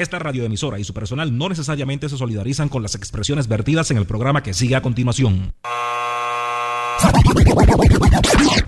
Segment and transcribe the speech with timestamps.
[0.00, 4.06] Esta radioemisora y su personal no necesariamente se solidarizan con las expresiones vertidas en el
[4.06, 5.52] programa que sigue a continuación.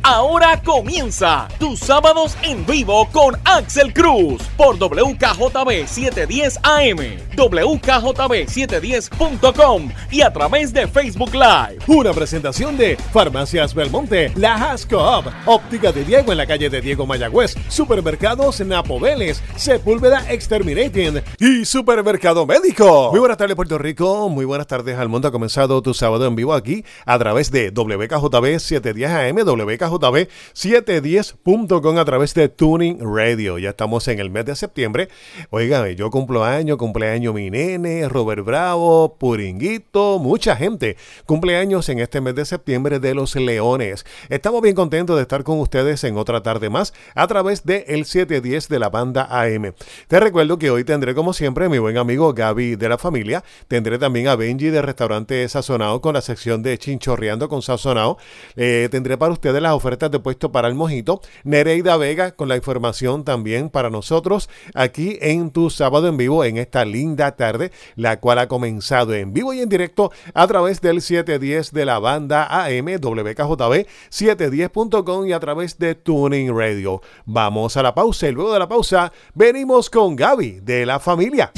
[0.04, 6.98] Ahora comienza tus sábados en vivo con Axel Cruz por WKJB 710 AM,
[7.36, 11.78] WKJB 710.com y a través de Facebook Live.
[11.86, 17.06] Una presentación de Farmacias Belmonte, La Hascob, Óptica de Diego en la calle de Diego
[17.06, 23.10] Mayagüez, Supermercados Napo Vélez, Sepúlveda Exterminating y Supermercado Médico.
[23.12, 25.28] Muy buenas tardes Puerto Rico, muy buenas tardes al mundo.
[25.28, 31.98] Ha comenzado tu sábado en vivo aquí a través de WKJB 710 AM, WKJB WKJB710.com
[31.98, 33.58] a través de Tuning Radio.
[33.58, 35.08] Ya estamos en el mes de septiembre.
[35.50, 40.96] Oigan, yo cumplo año, cumpleaños mi nene, Robert Bravo, Puringuito, mucha gente
[41.26, 44.04] cumpleaños en este mes de septiembre de los Leones.
[44.28, 48.04] Estamos bien contentos de estar con ustedes en otra tarde más a través de el
[48.04, 49.74] 710 de la banda AM.
[50.08, 53.44] Te recuerdo que hoy tendré como siempre mi buen amigo Gaby de la familia.
[53.68, 58.18] Tendré también a Benji de Restaurante Sazonado con la sección de Chinchorreando con Sazonado.
[58.56, 61.20] Eh, tendré para ustedes las ofertas de puesto para el mojito.
[61.42, 66.56] Nereida Vega con la información también para nosotros aquí en tu sábado en vivo en
[66.56, 71.02] esta linda tarde, la cual ha comenzado en vivo y en directo a través del
[71.02, 77.02] 710 de la banda AM WKJB 710.com y a través de Tuning Radio.
[77.24, 81.50] Vamos a la pausa y luego de la pausa venimos con Gaby de la familia.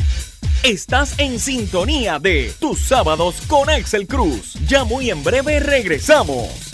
[0.62, 4.54] Estás en sintonía de tus sábados con Axel Cruz.
[4.66, 6.73] Ya muy en breve regresamos.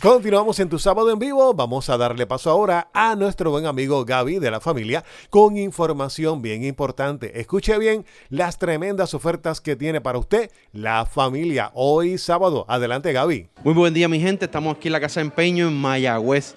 [0.00, 1.54] Continuamos en tu sábado en vivo.
[1.54, 6.42] Vamos a darle paso ahora a nuestro buen amigo Gaby de la familia con información
[6.42, 7.40] bien importante.
[7.40, 12.66] Escuche bien las tremendas ofertas que tiene para usted la familia hoy sábado.
[12.68, 13.48] Adelante Gaby.
[13.62, 14.44] Muy buen día mi gente.
[14.44, 16.54] Estamos aquí en la Casa Empeño en Mayagüez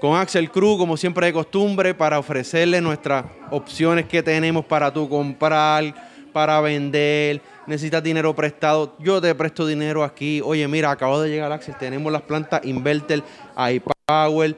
[0.00, 5.08] con Axel Cruz, como siempre de costumbre, para ofrecerle nuestras opciones que tenemos para tú
[5.08, 10.40] comprar, para vender necesitas dinero prestado, yo te presto dinero aquí.
[10.44, 13.22] Oye, mira, acabo de llegar Axel, tenemos las plantas inverter,
[13.56, 14.56] iPower,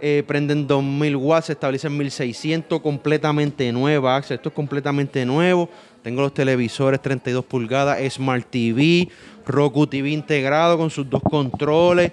[0.00, 4.36] eh, prenden 2000 watts, se establecen 1600, completamente nueva, Axel.
[4.36, 5.68] Esto es completamente nuevo.
[6.02, 9.08] Tengo los televisores 32 pulgadas, Smart TV,
[9.46, 12.12] Roku TV integrado con sus dos controles,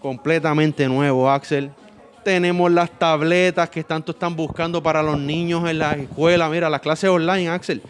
[0.00, 1.70] completamente nuevo, Axel.
[2.26, 6.48] Tenemos las tabletas que tanto están buscando para los niños en la escuela.
[6.48, 7.80] Mira, las clases online, Axel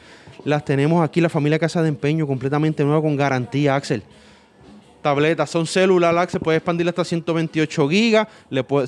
[0.44, 4.02] las tenemos aquí, la familia Casa de Empeño, completamente nueva con garantía, Axel.
[5.00, 8.28] Tabletas, son celular, Axel, puede expandir hasta 128 gigas,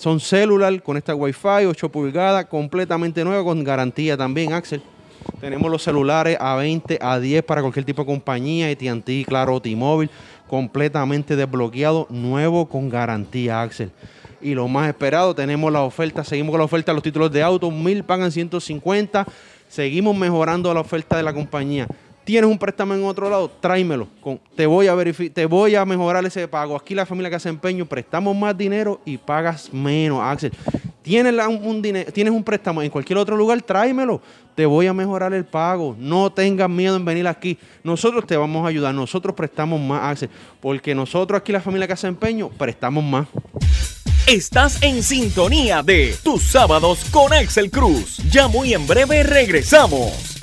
[0.01, 4.83] son celular con esta Wi-Fi, 8 pulgadas, completamente nueva con garantía también, Axel.
[5.41, 10.11] Tenemos los celulares a 20, a 10 para cualquier tipo de compañía, AT&T, Claro, T-Mobile,
[10.49, 13.91] completamente desbloqueado, nuevo con garantía, Axel.
[14.41, 17.43] Y lo más esperado, tenemos la oferta, seguimos con la oferta de los títulos de
[17.43, 19.27] auto, mil pagan 150,
[19.69, 21.87] seguimos mejorando la oferta de la compañía.
[22.25, 24.07] Tienes un préstamo en otro lado, tráemelo.
[24.55, 24.95] te voy a
[25.33, 26.77] te voy a mejorar ese pago.
[26.77, 30.53] Aquí la familia que hace empeño, prestamos más dinero y pagas menos, Axel.
[31.09, 31.81] Tienes un,
[32.13, 34.21] tienes un préstamo en cualquier otro lugar, tráemelo.
[34.55, 35.97] Te voy a mejorar el pago.
[35.99, 37.57] No tengas miedo en venir aquí.
[37.83, 38.95] Nosotros te vamos a ayudar.
[38.95, 40.29] Nosotros prestamos más, Axel.
[40.61, 43.27] Porque nosotros aquí, la familia hace empeño, prestamos más.
[44.27, 48.19] Estás en sintonía de tus sábados con Axel Cruz.
[48.31, 50.38] Ya muy en breve regresamos.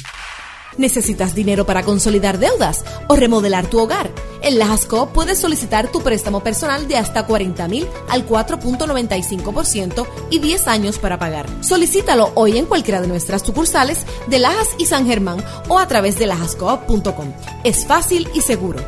[0.77, 4.11] ¿Necesitas dinero para consolidar deudas o remodelar tu hogar?
[4.41, 4.75] En la
[5.13, 11.17] puedes solicitar tu préstamo personal de hasta 40 mil al 4.95% y 10 años para
[11.17, 11.47] pagar.
[11.61, 16.19] Solicítalo hoy en cualquiera de nuestras sucursales de Lajas y San Germán o a través
[16.19, 17.33] de lajascoop.com.
[17.63, 18.79] Es fácil y seguro.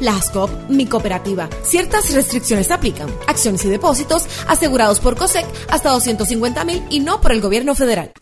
[0.00, 1.48] Lajascoop, mi cooperativa.
[1.62, 3.08] Ciertas restricciones aplican.
[3.26, 8.12] Acciones y depósitos asegurados por COSEC hasta 250 mil y no por el gobierno federal.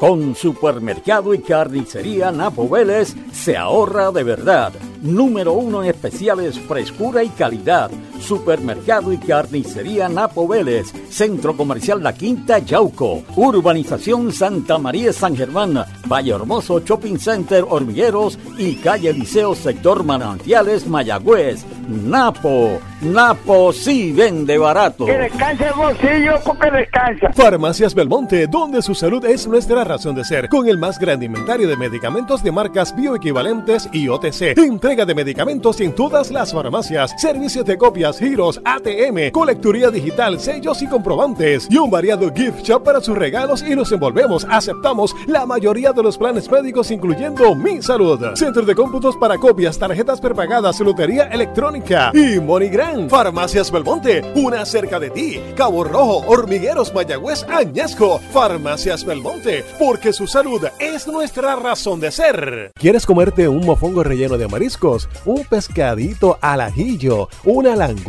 [0.00, 4.72] Con supermercado y carnicería Napo Vélez se ahorra de verdad.
[5.02, 7.90] Número uno en especiales frescura y calidad.
[8.20, 10.92] Supermercado y carnicería Napo Vélez.
[11.10, 13.22] Centro Comercial La Quinta Yauco.
[13.36, 15.84] Urbanización Santa María San Germán.
[16.06, 21.64] Valle Hermoso Shopping Center Hormigueros y Calle Liceo Sector Manantiales Mayagüez.
[21.88, 22.80] Napo.
[23.00, 25.06] Napo sí vende barato.
[25.06, 27.32] Que descanse el bolsillo porque descansa.
[27.32, 30.48] Farmacias Belmonte, donde su salud es nuestra razón de ser.
[30.48, 34.58] Con el más grande inventario de medicamentos de marcas bioequivalentes y OTC.
[34.58, 37.14] Entrega de medicamentos en todas las farmacias.
[37.16, 41.66] Servicios de copias, giros, ATM, colecturía digital, sellos y comprobantes.
[41.70, 44.46] Y un variado gift shop para sus regalos y nos envolvemos.
[44.50, 48.20] Aceptamos la mayoría de los planes médicos, incluyendo Mi Salud.
[48.34, 53.08] Centro de cómputos para copias, tarjetas prepagadas, lotería electrónica y MoneyGram.
[53.08, 55.40] Farmacias Belmonte, una cerca de ti.
[55.56, 58.20] Cabo Rojo, Hormigueros, Mayagüez, Añasco.
[58.32, 62.72] Farmacias Belmonte, porque su salud es nuestra razón de ser.
[62.74, 65.08] ¿Quieres comerte un mofongo relleno de mariscos?
[65.24, 67.99] Un pescadito al ajillo, una langosta,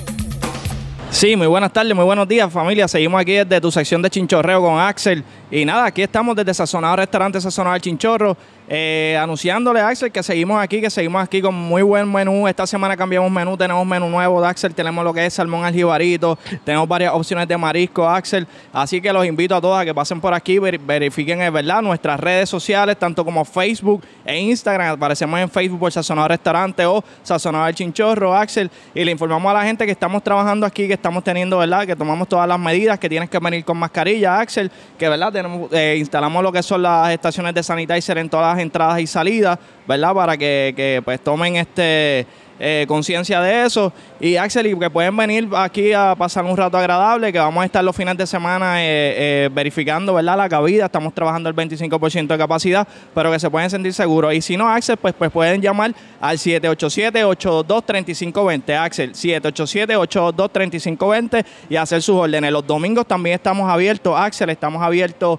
[1.10, 2.86] Sí, muy buenas tardes, muy buenos días familia.
[2.86, 5.24] Seguimos aquí desde tu sección de Chinchorreo con Axel.
[5.50, 8.36] Y nada, aquí estamos desde Sazonado Restaurante Sazonado El Chinchorro,
[8.72, 12.46] eh, anunciándole a Axel que seguimos aquí, que seguimos aquí con muy buen menú.
[12.46, 16.38] Esta semana cambiamos menú, tenemos menú nuevo de Axel, tenemos lo que es salmón aljibarito,
[16.62, 18.46] tenemos varias opciones de marisco, Axel.
[18.72, 22.20] Así que los invito a todos a que pasen por aquí, verifiquen, es verdad, nuestras
[22.20, 24.92] redes sociales, tanto como Facebook e Instagram.
[24.92, 28.70] Aparecemos en Facebook por Sazonado Restaurante o Sazonado El Chinchorro, Axel.
[28.94, 31.88] Y le informamos a la gente que estamos trabajando aquí, que estamos teniendo, ¿verdad?
[31.88, 35.34] Que tomamos todas las medidas, que tienes que venir con mascarilla, Axel, que, ¿verdad?
[35.72, 39.58] Eh, instalamos lo que son las estaciones de sanitizer en todas las entradas y salidas,
[39.86, 40.14] ¿verdad?
[40.14, 42.26] Para que, que pues tomen este
[42.62, 43.90] eh, conciencia de eso.
[44.20, 47.64] Y Axel, y que pueden venir aquí a pasar un rato agradable, que vamos a
[47.64, 50.36] estar los fines de semana eh, eh, verificando ¿verdad?
[50.36, 50.84] la cabida.
[50.84, 54.34] Estamos trabajando el 25% de capacidad, pero que se pueden sentir seguros.
[54.34, 58.76] Y si no, Axel, pues, pues pueden llamar al 787-822-3520.
[58.76, 62.52] Axel, 787-822-3520 y hacer sus órdenes.
[62.52, 65.38] Los domingos también estamos abiertos, Axel, estamos abiertos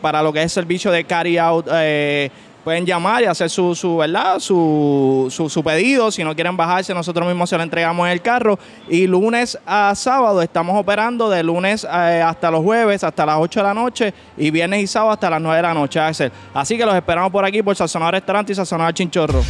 [0.00, 1.66] para lo que es servicio de carry out
[2.64, 4.40] pueden llamar y hacer su, su ¿verdad?
[4.40, 6.10] Su, su, pedido.
[6.10, 8.58] Si no quieren bajarse, nosotros mismos se lo entregamos en el carro.
[8.88, 13.60] Y lunes a sábado estamos operando de lunes eh, hasta los jueves, hasta las 8
[13.60, 16.32] de la noche, y viernes y sábado hasta las 9 de la noche, Axel.
[16.54, 19.42] Así que los esperamos por aquí por Sazonado Restaurante y Sazonado Chinchorro.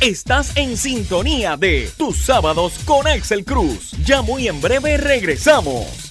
[0.00, 3.90] Estás en sintonía de tus sábados con Axel Cruz.
[4.04, 6.09] Ya muy en breve regresamos.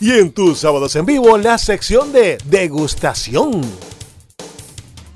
[0.00, 3.62] Y en tus sábados en vivo, la sección de degustación.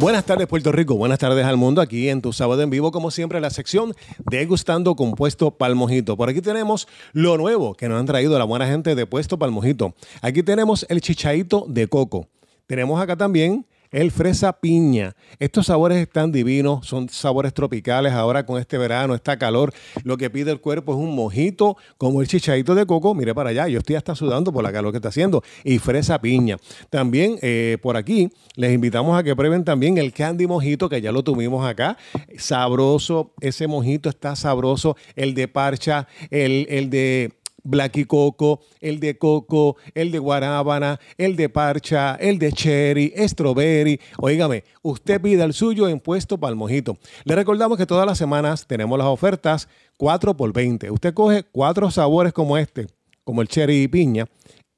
[0.01, 3.11] Buenas tardes Puerto Rico, buenas tardes al mundo aquí en tu sábado en vivo, como
[3.11, 3.93] siempre la sección
[4.31, 6.17] degustando compuesto palmojito.
[6.17, 9.95] Por aquí tenemos lo nuevo que nos han traído la buena gente de Puesto Palmojito.
[10.23, 12.29] Aquí tenemos el chichaito de coco.
[12.67, 15.15] Tenemos acá también el fresa piña.
[15.39, 18.13] Estos sabores están divinos, son sabores tropicales.
[18.13, 19.73] Ahora con este verano, esta calor,
[20.05, 23.15] lo que pide el cuerpo es un mojito como el chichadito de coco.
[23.15, 25.43] Mire para allá, yo estoy hasta sudando por la calor que está haciendo.
[25.65, 26.57] Y fresa piña.
[26.89, 31.13] También eh, por aquí les invitamos a que prueben también el candy mojito, que ya
[31.13, 31.97] lo tuvimos acá.
[32.39, 34.97] Sabroso, ese mojito está sabroso.
[35.17, 37.40] El de parcha, el, el de
[37.71, 43.15] Black y Coco, el de coco, el de guarábana, el de parcha, el de cherry,
[43.17, 44.01] strawberry.
[44.19, 46.99] Óigame, usted pida el suyo en puesto para el mojito.
[47.25, 50.91] Le recordamos que todas las semanas tenemos las ofertas 4 por 20.
[50.91, 52.87] Usted coge cuatro sabores como este,
[53.25, 54.27] como el cherry y piña.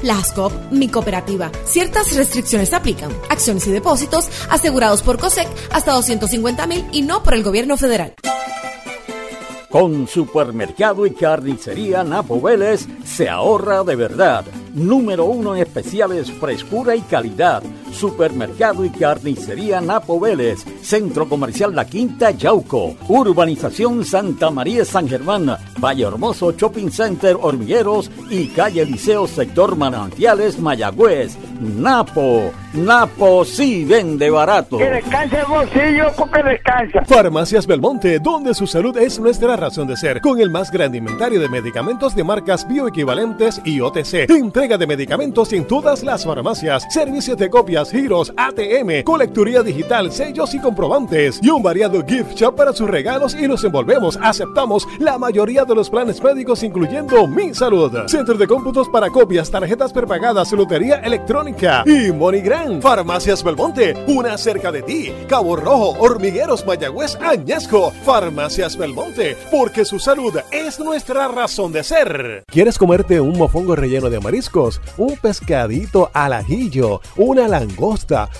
[0.01, 1.51] La ASCOP, mi cooperativa.
[1.65, 3.11] Ciertas restricciones aplican.
[3.29, 8.13] Acciones y depósitos asegurados por COSEC hasta 250 mil y no por el gobierno federal.
[9.69, 14.45] Con supermercado y carnicería Napo Vélez se ahorra de verdad.
[14.73, 17.61] Número uno en especiales frescura y calidad.
[17.91, 20.65] Supermercado y carnicería Napo Vélez.
[20.81, 22.95] Centro Comercial La Quinta Yauco.
[23.07, 25.57] Urbanización Santa María San Germán.
[25.79, 31.37] Valle Hermoso Shopping Center Hormigueros y Calle Liceo Sector Manantiales Mayagüez.
[31.59, 32.51] Napo.
[32.73, 34.77] Napo sí vende barato.
[34.77, 37.03] Que descanse el bolsillo porque descansa.
[37.05, 41.39] Farmacias Belmonte, donde su salud es nuestra razón de ser, con el más grande inventario
[41.39, 44.29] de medicamentos de marcas bioequivalentes y OTC.
[44.29, 47.49] Entrega de medicamentos en todas las farmacias, servicios de
[47.87, 53.35] giros, ATM, colecturía digital, sellos y comprobantes, y un variado gift shop para sus regalos
[53.35, 54.19] y los envolvemos.
[54.21, 57.91] Aceptamos la mayoría de los planes médicos, incluyendo Mi Salud.
[58.07, 62.81] Centro de cómputos para copias, tarjetas prepagadas, lotería electrónica y MoneyGram.
[62.81, 65.13] Farmacias Belmonte, una cerca de ti.
[65.27, 67.91] Cabo Rojo, Hormigueros, Mayagüez, Añasco.
[68.03, 72.43] Farmacias Belmonte, porque su salud es nuestra razón de ser.
[72.47, 74.81] ¿Quieres comerte un mofongo relleno de mariscos?
[74.97, 77.68] Un pescadito al ajillo, una langosta,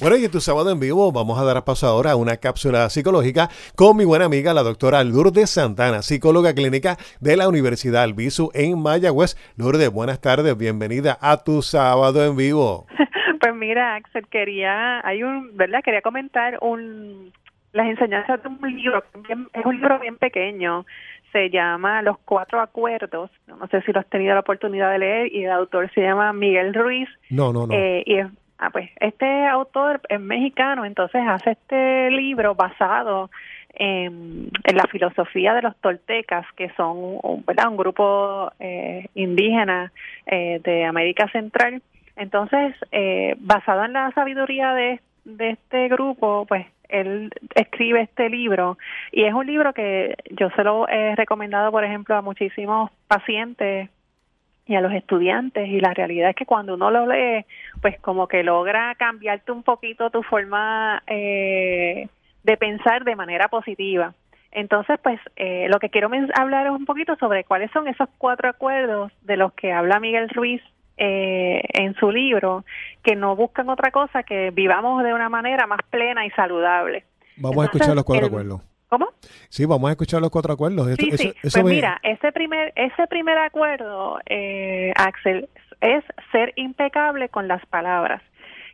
[0.00, 2.88] Bueno, y en tu sábado en vivo vamos a dar paso ahora a una cápsula
[2.88, 8.50] psicológica con mi buena amiga, la doctora Lourdes Santana, psicóloga clínica de la Universidad Albizu
[8.54, 9.36] en Mayagüez.
[9.56, 12.86] Lourdes, buenas tardes, bienvenida a tu sábado en vivo.
[13.40, 15.80] Pues mira, Axel, quería, hay un, ¿verdad?
[15.82, 17.32] Quería comentar un,
[17.72, 19.02] las enseñanzas de un libro,
[19.54, 20.84] es un libro bien pequeño,
[21.32, 25.32] se llama Los Cuatro Acuerdos, no sé si lo has tenido la oportunidad de leer,
[25.32, 27.08] y el autor se llama Miguel Ruiz.
[27.30, 27.74] No, no, no.
[27.74, 28.26] Eh, y es
[28.62, 33.30] Ah, pues este autor es mexicano, entonces hace este libro basado
[33.72, 39.90] en, la filosofía de los toltecas, que son un, un grupo eh, indígena
[40.26, 41.80] eh, de América Central.
[42.16, 48.78] Entonces, eh, basado en la sabiduría de, de este grupo, pues él escribe este libro
[49.12, 53.90] y es un libro que yo se lo he recomendado, por ejemplo, a muchísimos pacientes
[54.66, 57.44] y a los estudiantes y la realidad es que cuando uno lo lee
[57.82, 62.08] pues como que logra cambiarte un poquito tu forma eh,
[62.44, 64.14] de pensar de manera positiva.
[64.52, 68.48] Entonces pues eh, lo que quiero hablar es un poquito sobre cuáles son esos cuatro
[68.48, 70.62] acuerdos de los que habla Miguel Ruiz
[71.00, 72.64] eh, en su libro
[73.02, 77.04] que no buscan otra cosa que vivamos de una manera más plena y saludable
[77.36, 78.60] vamos a escuchar los cuatro acuerdos
[78.90, 79.06] ¿Cómo?
[79.48, 80.88] Sí, vamos a escuchar los cuatro acuerdos.
[80.96, 81.32] Sí, sí.
[81.40, 85.48] pues mira, ese primer, ese primer acuerdo, eh, Axel,
[85.80, 88.20] es ser impecable con las palabras.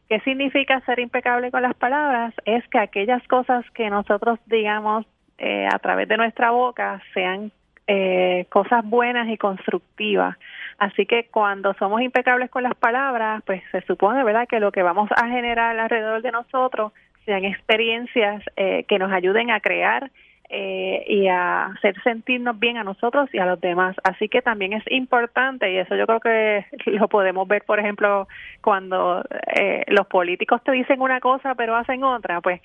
[0.09, 2.33] ¿Qué significa ser impecable con las palabras?
[2.47, 5.05] Es que aquellas cosas que nosotros digamos
[5.37, 7.53] eh, a través de nuestra boca sean
[7.87, 10.37] eh, cosas buenas y constructivas.
[10.79, 14.83] Así que cuando somos impecables con las palabras, pues se supone, ¿verdad?, que lo que
[14.83, 16.93] vamos a generar alrededor de nosotros
[17.25, 20.11] sean experiencias eh, que nos ayuden a crear
[20.49, 23.97] eh, y a hacer sentirnos bien a nosotros y a los demás.
[24.05, 28.29] Así que también es importante, y eso yo creo que lo podemos ver, por ejemplo,
[28.63, 29.25] cuando
[29.57, 32.61] eh, los políticos te dicen una cosa pero hacen otra, pues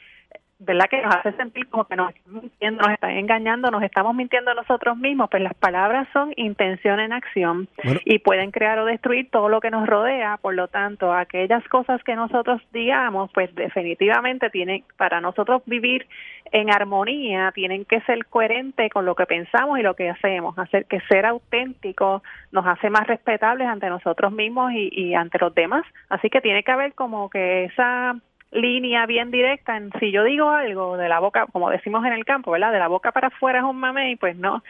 [0.61, 0.85] ¿verdad?
[0.89, 4.53] Que nos hace sentir como que nos están mintiendo, nos están engañando, nos estamos mintiendo
[4.53, 7.67] nosotros mismos, pues las palabras son intención en acción
[8.05, 12.03] y pueden crear o destruir todo lo que nos rodea, por lo tanto, aquellas cosas
[12.03, 16.07] que nosotros digamos, pues definitivamente tienen, para nosotros vivir
[16.51, 20.85] en armonía, tienen que ser coherentes con lo que pensamos y lo que hacemos, hacer
[20.85, 22.21] que ser auténtico
[22.51, 26.61] nos hace más respetables ante nosotros mismos y, y ante los demás, así que tiene
[26.63, 28.15] que haber como que esa
[28.51, 32.25] línea bien directa en si yo digo algo de la boca, como decimos en el
[32.25, 32.71] campo, ¿verdad?
[32.71, 34.63] De la boca para afuera es un mamey, pues no.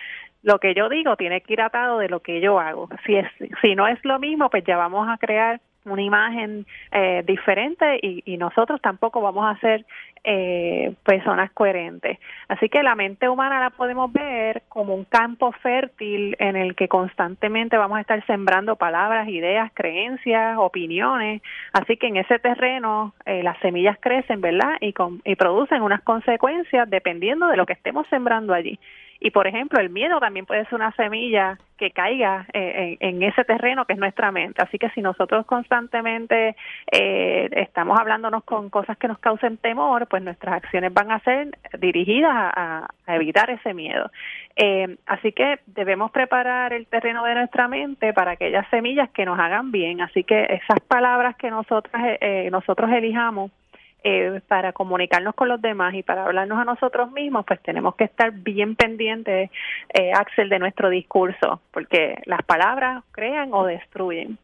[0.43, 2.89] Lo que yo digo tiene que ir atado de lo que yo hago.
[3.05, 3.27] Si es
[3.61, 8.21] si no es lo mismo, pues ya vamos a crear una imagen eh, diferente y,
[8.25, 9.85] y, nosotros tampoco vamos a ser
[10.23, 12.19] eh, personas coherentes.
[12.47, 16.87] Así que la mente humana la podemos ver como un campo fértil en el que
[16.87, 21.41] constantemente vamos a estar sembrando palabras, ideas, creencias, opiniones.
[21.73, 24.73] Así que en ese terreno eh, las semillas crecen, ¿verdad?
[24.79, 28.77] Y, con, y producen unas consecuencias dependiendo de lo que estemos sembrando allí.
[29.23, 33.43] Y por ejemplo, el miedo también puede ser una semilla que caiga eh, en, ese
[33.43, 34.63] terreno que es nuestra mente.
[34.63, 36.55] Así que si nosotros constantemente
[36.91, 41.55] eh, estamos hablándonos con cosas que nos causen temor, pues nuestras acciones van a ser
[41.79, 44.09] dirigidas a, evitar ese miedo.
[44.55, 49.37] Eh, así que debemos preparar el terreno de nuestra mente para aquellas semillas que nos
[49.37, 50.01] hagan bien.
[50.01, 52.17] Así que esas palabras que nosotras,
[52.49, 53.51] nosotros elijamos
[54.03, 58.05] eh, para comunicarnos con los demás y para hablarnos a nosotros mismos, pues tenemos que
[58.05, 59.51] estar bien pendientes,
[59.93, 64.37] eh, Axel, de nuestro discurso, porque las palabras crean o destruyen.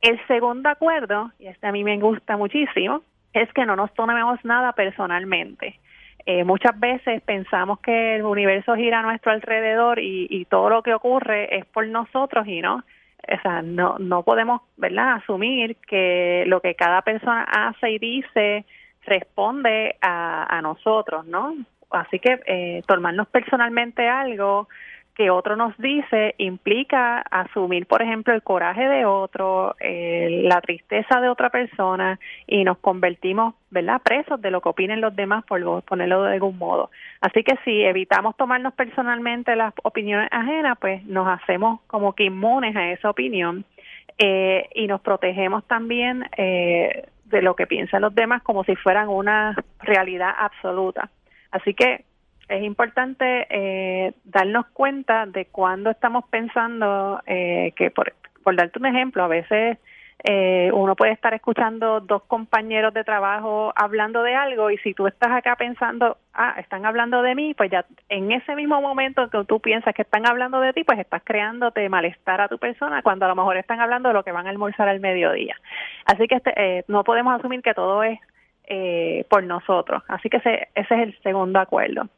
[0.00, 3.02] El segundo acuerdo, y este a mí me gusta muchísimo,
[3.32, 5.78] es que no nos tomemos nada personalmente.
[6.26, 10.82] Eh, muchas veces pensamos que el universo gira a nuestro alrededor y, y todo lo
[10.82, 12.84] que ocurre es por nosotros y no
[13.26, 18.64] o sea, no, no podemos, ¿verdad?, asumir que lo que cada persona hace y dice
[19.06, 21.54] responde a, a nosotros, ¿no?
[21.90, 24.68] Así que eh, tomarnos personalmente algo
[25.14, 31.20] que otro nos dice implica asumir, por ejemplo, el coraje de otro, eh, la tristeza
[31.20, 35.82] de otra persona y nos convertimos, ¿verdad?, presos de lo que opinen los demás, por
[35.84, 36.90] ponerlo de algún modo.
[37.20, 42.74] Así que si evitamos tomarnos personalmente las opiniones ajenas, pues nos hacemos como que inmunes
[42.74, 43.64] a esa opinión
[44.18, 49.08] eh, y nos protegemos también eh, de lo que piensan los demás como si fueran
[49.08, 51.10] una realidad absoluta.
[51.50, 52.04] Así que
[52.48, 58.86] es importante eh, darnos cuenta de cuando estamos pensando eh, que, por, por darte un
[58.86, 59.78] ejemplo, a veces
[60.22, 65.06] eh, uno puede estar escuchando dos compañeros de trabajo hablando de algo y si tú
[65.06, 69.44] estás acá pensando, ah, están hablando de mí, pues ya en ese mismo momento que
[69.44, 73.26] tú piensas que están hablando de ti, pues estás creándote malestar a tu persona cuando
[73.26, 75.56] a lo mejor están hablando de lo que van a almorzar al mediodía.
[76.06, 78.18] Así que este, eh, no podemos asumir que todo es
[78.66, 80.02] eh, por nosotros.
[80.08, 82.08] Así que ese, ese es el segundo acuerdo.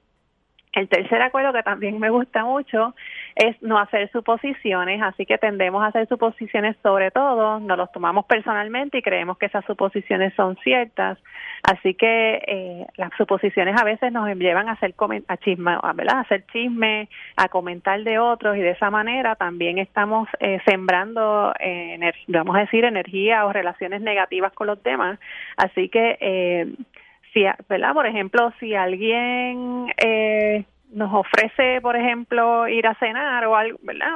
[0.76, 2.94] El tercer acuerdo que también me gusta mucho
[3.34, 8.26] es no hacer suposiciones, así que tendemos a hacer suposiciones sobre todo, nos los tomamos
[8.26, 11.16] personalmente y creemos que esas suposiciones son ciertas,
[11.62, 14.94] así que eh, las suposiciones a veces nos llevan a hacer
[15.28, 16.18] a chisme, ¿verdad?
[16.18, 21.54] A hacer chisme, a comentar de otros y de esa manera también estamos eh, sembrando,
[21.58, 25.18] eh, vamos a decir, energía o relaciones negativas con los demás,
[25.56, 26.66] así que eh,
[27.36, 27.92] si, ¿verdad?
[27.92, 30.64] Por ejemplo, si alguien eh,
[30.96, 34.14] nos ofrece, por ejemplo, ir a cenar o algo, ¿verdad?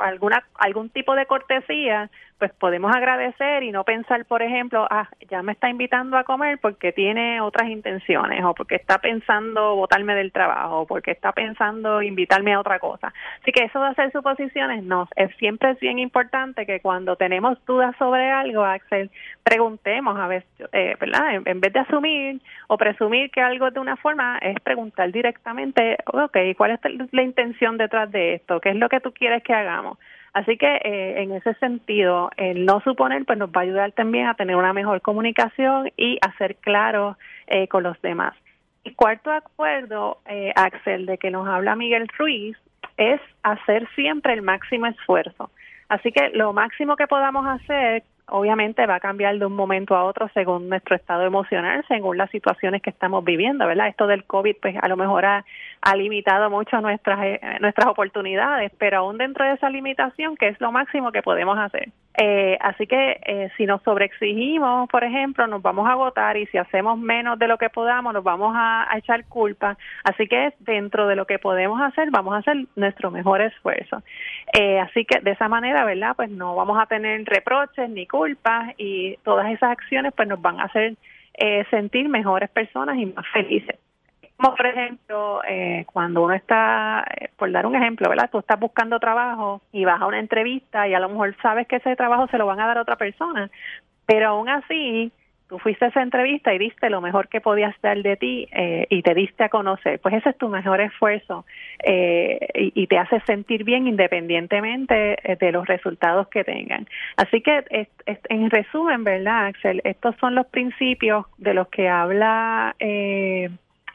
[0.00, 5.42] alguna, algún tipo de cortesía, pues podemos agradecer y no pensar, por ejemplo, ah, ya
[5.42, 10.32] me está invitando a comer porque tiene otras intenciones o porque está pensando botarme del
[10.32, 13.12] trabajo o porque está pensando invitarme a otra cosa.
[13.42, 17.58] Así que eso de hacer suposiciones, no, es siempre es bien importante que cuando tenemos
[17.66, 19.10] dudas sobre algo, Axel,
[19.42, 21.42] preguntemos a ver, eh, ¿verdad?
[21.44, 25.98] En, vez de asumir o presumir que algo es de una forma, es preguntar directamente,
[26.20, 26.80] ok, ¿cuál es
[27.12, 28.60] la intención detrás de esto?
[28.60, 29.98] ¿Qué es lo que tú quieres que hagamos?
[30.32, 34.26] Así que eh, en ese sentido, el no suponer pues nos va a ayudar también
[34.26, 37.16] a tener una mejor comunicación y a ser claros
[37.48, 38.34] eh, con los demás.
[38.84, 42.56] Y cuarto acuerdo, eh, Axel, de que nos habla Miguel Ruiz,
[42.96, 45.50] es hacer siempre el máximo esfuerzo.
[45.88, 50.04] Así que lo máximo que podamos hacer obviamente va a cambiar de un momento a
[50.04, 53.88] otro según nuestro estado emocional, según las situaciones que estamos viviendo, ¿verdad?
[53.88, 55.44] Esto del COVID, pues a lo mejor ha,
[55.96, 60.72] limitado mucho nuestras, eh, nuestras oportunidades, pero aún dentro de esa limitación, que es lo
[60.72, 61.90] máximo que podemos hacer.
[62.22, 66.58] Eh, así que eh, si nos sobreexigimos, por ejemplo, nos vamos a agotar y si
[66.58, 69.78] hacemos menos de lo que podamos, nos vamos a, echar culpa.
[70.04, 74.02] Así que dentro de lo que podemos hacer, vamos a hacer nuestro mejor esfuerzo.
[74.52, 76.14] Eh, así que de esa manera, ¿verdad?
[76.16, 80.60] Pues no vamos a tener reproches ni culpas y todas esas acciones pues nos van
[80.60, 80.96] a hacer
[81.70, 83.78] sentir mejores personas y más felices
[84.40, 88.30] como por ejemplo, eh, cuando uno está, eh, por dar un ejemplo, ¿verdad?
[88.30, 91.76] Tú estás buscando trabajo y vas a una entrevista y a lo mejor sabes que
[91.76, 93.50] ese trabajo se lo van a dar a otra persona,
[94.06, 95.12] pero aún así
[95.46, 98.86] tú fuiste a esa entrevista y diste lo mejor que podías dar de ti eh,
[98.88, 101.44] y te diste a conocer, pues ese es tu mejor esfuerzo
[101.84, 106.86] y, y, te hace sentir bien independientemente de los resultados que tengan.
[107.16, 109.82] Así que en resumen, ¿verdad, Axel?
[109.84, 113.50] Estos son los principios de los que habla eh,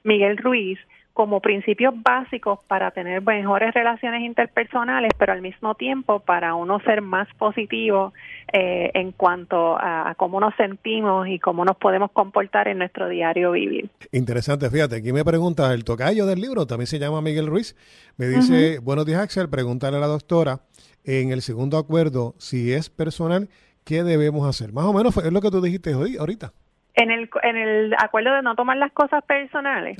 [0.05, 0.79] Miguel Ruiz
[1.15, 7.01] como principios básicos para tener mejores relaciones interpersonales, pero al mismo tiempo para uno ser
[7.01, 8.11] más positivo
[8.51, 13.53] eh, en cuanto a, cómo nos sentimos y cómo nos podemos comportar en nuestro diario
[13.53, 13.89] vivir.
[14.11, 17.77] Interesante, fíjate, aquí me pregunta el tocayo del libro, también se llama Miguel Ruiz,
[18.17, 20.59] me dice, buenos días Axel, pregúntale a la doctora
[21.05, 23.47] en el segundo acuerdo si es personal,
[23.85, 24.73] ¿qué debemos hacer?
[24.73, 26.51] Más o menos es lo que tú dijiste hoy, ahorita
[26.95, 29.97] en el, en el acuerdo de no tomar las cosas personales.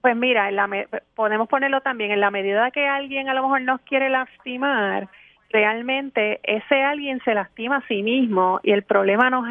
[0.00, 0.68] Pues mira, en la
[1.14, 5.08] podemos ponerlo también en la medida que alguien a lo mejor nos quiere lastimar,
[5.52, 9.44] realmente ese alguien se lastima a sí mismo y el problema no,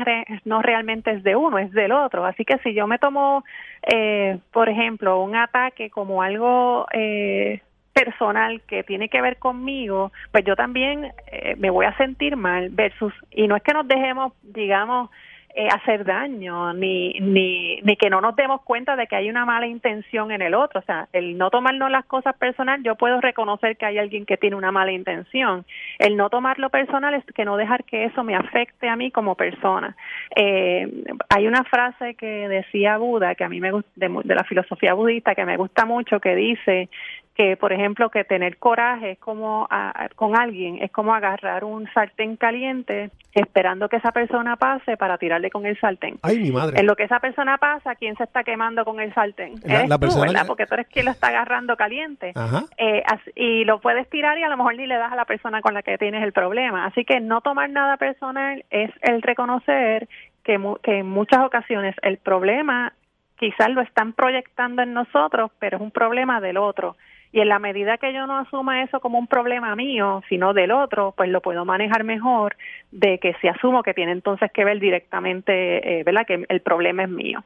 [0.45, 2.25] no realmente es de uno, es del otro.
[2.25, 3.45] Así que si yo me tomo,
[3.83, 7.61] eh, por ejemplo, un ataque como algo eh,
[7.93, 12.69] personal que tiene que ver conmigo, pues yo también eh, me voy a sentir mal
[12.69, 15.11] versus, y no es que nos dejemos, digamos,
[15.55, 19.45] eh, hacer daño, ni, ni, ni que no nos demos cuenta de que hay una
[19.45, 20.79] mala intención en el otro.
[20.79, 24.37] O sea, el no tomarnos las cosas personal, yo puedo reconocer que hay alguien que
[24.37, 25.65] tiene una mala intención.
[25.99, 29.35] El no tomarlo personal es que no dejar que eso me afecte a mí como
[29.35, 29.95] persona.
[30.35, 30.87] Eh,
[31.29, 34.93] hay una frase que decía Buda, que a mí me gusta, de, de la filosofía
[34.93, 36.89] budista, que me gusta mucho, que dice
[37.35, 39.67] que por ejemplo que tener coraje es como
[40.15, 45.49] con alguien es como agarrar un sartén caliente esperando que esa persona pase para tirarle
[45.49, 46.19] con el sartén.
[46.21, 46.79] Ay, mi madre.
[46.79, 49.55] En lo que esa persona pasa, ¿quién se está quemando con el sartén?
[49.63, 50.45] La, tú, ¿verdad?
[50.45, 52.33] Porque tú eres quien lo está agarrando caliente.
[52.77, 53.03] Eh,
[53.35, 55.73] y lo puedes tirar y a lo mejor ni le das a la persona con
[55.73, 56.85] la que tienes el problema.
[56.85, 60.09] Así que no tomar nada personal es el reconocer
[60.43, 62.93] que, que en muchas ocasiones el problema
[63.37, 66.97] quizás lo están proyectando en nosotros, pero es un problema del otro
[67.31, 70.71] y en la medida que yo no asuma eso como un problema mío, sino del
[70.71, 72.57] otro, pues lo puedo manejar mejor
[72.91, 76.25] de que si asumo que tiene entonces que ver directamente, eh, ¿verdad?
[76.25, 77.43] Que el problema es mío.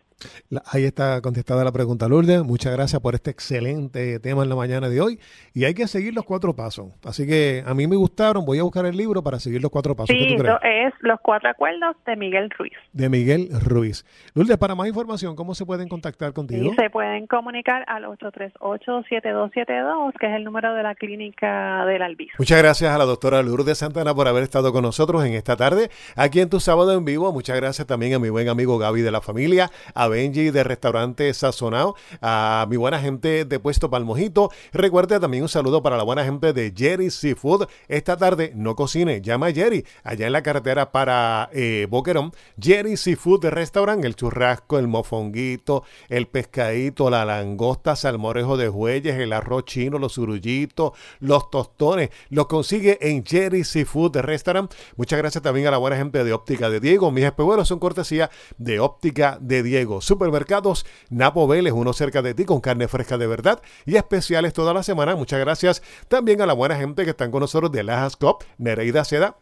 [0.72, 2.44] Ahí está contestada la pregunta, Lourdes.
[2.44, 5.20] Muchas gracias por este excelente tema en la mañana de hoy.
[5.54, 6.90] Y hay que seguir los cuatro pasos.
[7.04, 8.46] Así que a mí me gustaron.
[8.46, 10.16] Voy a buscar el libro para seguir los cuatro pasos.
[10.16, 12.72] Sí, es Los Cuatro Acuerdos de Miguel Ruiz.
[12.94, 14.06] De Miguel Ruiz.
[14.34, 16.74] Lourdes, para más información, ¿cómo se pueden contactar contigo?
[16.76, 22.34] se pueden comunicar al 838-7272, que es el número de la clínica del Albizu.
[22.38, 25.90] Muchas gracias a la doctora Lourdes Santana por haber estado con nosotros en esta tarde,
[26.16, 27.32] aquí en tu sábado en vivo.
[27.32, 31.34] Muchas gracias también a mi buen amigo Gaby de la familia, a Benji de Restaurante
[31.34, 34.50] Sazonado, a mi buena gente de Puesto Palmojito.
[34.74, 37.68] Recuerde también un saludo para la buena gente de Jerry Seafood.
[37.88, 42.32] Esta tarde no cocine, llama a Jerry, allá en la carretera para eh, Boquerón.
[42.60, 49.34] Jerry Seafood Restaurant, el churrasco, el mofonguito, el pescadito, la langosta, salmorejo de jueyes, el
[49.34, 52.10] arroz chino, los surullitos, los tostones.
[52.30, 54.74] Los consigue en Jerry Seafood Restaurant.
[54.96, 57.12] Muchas gracias también a la buena gente de Óptica de Diego.
[57.12, 59.95] Mis espejuelos son cortesía de Óptica de Diego.
[60.02, 64.74] Supermercados Napo Vélez, uno cerca de ti con carne fresca de verdad y especiales toda
[64.74, 65.16] la semana.
[65.16, 69.06] Muchas gracias también a la buena gente que están con nosotros de Lajas Cop, Nereida
[69.06, 69.38] Seda,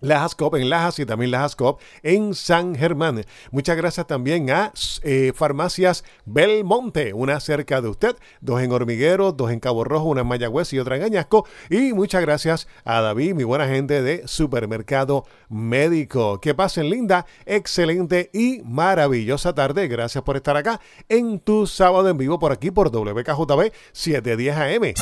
[0.00, 3.24] Lajas Cop en Lajas y también Lajas Cop en San Germán.
[3.50, 9.50] Muchas gracias también a eh, Farmacias Belmonte, una cerca de usted, dos en Hormiguero, dos
[9.50, 11.46] en Cabo Rojo, una en Mayagüez y otra en Añasco.
[11.70, 16.40] Y muchas gracias a David, mi buena gente de Supermercado Médico.
[16.40, 19.88] Que pasen linda, excelente y maravillosa tarde.
[19.88, 24.94] Gracias por estar acá en tu sábado en vivo por aquí por WKJB 710 AM.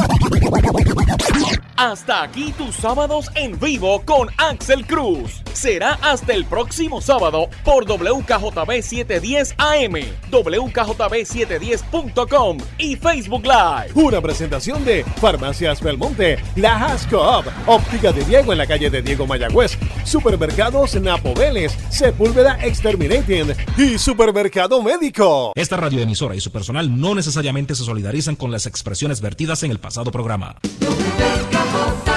[1.77, 5.43] Hasta aquí tus sábados en vivo con Axel Cruz.
[5.53, 9.95] Será hasta el próximo sábado por WKJB 710 AM,
[10.31, 13.91] WKJB710.com y Facebook Live.
[13.95, 19.25] Una presentación de Farmacias Belmonte, La Hascob, Óptica de Diego en la calle de Diego
[19.27, 25.53] Mayagüez, Supermercados Napo Vélez, Sepúlveda Exterminating y Supermercado Médico.
[25.55, 29.79] Esta radioemisora y su personal no necesariamente se solidarizan con las expresiones vertidas en el
[29.79, 30.57] pasado programa.
[30.81, 32.16] WKJB